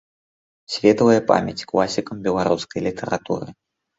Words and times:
Светлая 0.75 1.17
памяць 1.31 1.67
класікам 1.71 2.17
беларускай 2.27 2.81
літаратуры. 2.89 3.47